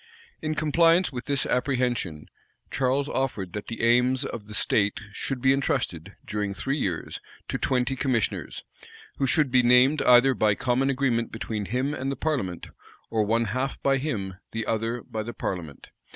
[0.41, 2.25] In compliance with this apprehension,
[2.71, 7.59] Charles offered that the arms of the state should be intrusted, during three years, to
[7.59, 8.63] twenty commissioners,
[9.17, 12.69] who should be named either by common agreement between him and the parliament,
[13.11, 15.91] or one half by him, the other by the parliament.